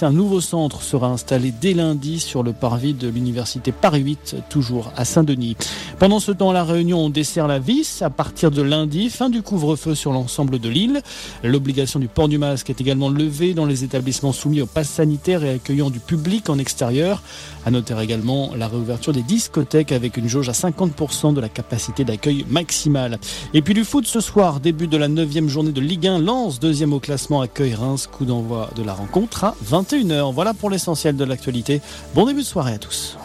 Un 0.00 0.12
nouveau 0.12 0.40
centre 0.40 0.80
sera 0.80 1.08
installé 1.08 1.52
dès 1.52 1.74
lundi 1.74 2.20
sur 2.20 2.42
le 2.42 2.54
parvis 2.54 2.94
de 2.94 3.06
l'université 3.06 3.70
Paris 3.70 4.00
8, 4.00 4.36
toujours 4.48 4.92
à 4.96 5.04
Saint-Denis. 5.04 5.56
Pendant 5.98 6.20
ce 6.20 6.32
temps, 6.32 6.52
la 6.52 6.64
Réunion 6.64 7.00
on 7.00 7.10
dessert 7.10 7.46
la 7.46 7.58
vis 7.58 8.00
à 8.00 8.08
partir 8.08 8.50
de 8.50 8.62
lundi, 8.62 9.10
fin 9.10 9.28
du 9.28 9.42
couvre-feu 9.42 9.94
sur 9.94 10.12
l'ensemble 10.12 10.58
de 10.58 10.70
l'île. 10.70 11.02
L'obligation 11.44 12.00
du 12.00 12.08
port 12.08 12.28
du 12.28 12.38
masque 12.38 12.70
est 12.70 12.80
également 12.80 13.10
levée 13.10 13.52
dans 13.52 13.66
les 13.66 13.84
établissements 13.84 14.32
soumis 14.32 14.62
au 14.62 14.66
pass 14.66 14.88
sanitaire 14.88 15.44
et 15.44 15.50
accueillant 15.50 15.90
du 15.90 16.00
public 16.00 16.48
en 16.48 16.58
extérieur. 16.58 17.22
À 17.66 17.70
noter 17.70 17.94
également 18.00 18.52
la 18.56 18.68
réouverture 18.68 19.12
des 19.12 19.22
discothèques 19.22 19.92
avec 19.92 20.16
une 20.16 20.28
jauge 20.28 20.48
à 20.48 20.52
50% 20.52 21.34
de 21.34 21.40
la 21.40 21.50
capacité 21.50 22.04
d'accueil 22.04 22.46
maximale. 22.48 23.18
Et 23.52 23.60
puis 23.60 23.74
du 23.74 23.84
foot 23.84 24.06
ce 24.06 24.20
soir, 24.20 24.60
début 24.60 24.86
de 24.86 24.96
la 24.96 25.08
9 25.08 25.48
journée 25.48 25.72
de 25.72 25.80
Ligue 25.80 26.06
1, 26.06 26.20
lance 26.20 26.58
deuxième 26.58 26.94
au 26.94 27.00
classement, 27.00 27.42
accueille 27.42 27.74
Reims, 27.74 28.08
coup 28.10 28.24
d'envoi 28.24 28.70
de 28.74 28.82
la 28.82 28.94
rencontre 28.94 29.44
à 29.44 29.57
21h. 29.64 30.32
Voilà 30.32 30.54
pour 30.54 30.70
l'essentiel 30.70 31.16
de 31.16 31.24
l'actualité. 31.24 31.80
Bon 32.14 32.26
début 32.26 32.42
de 32.42 32.46
soirée 32.46 32.74
à 32.74 32.78
tous. 32.78 33.16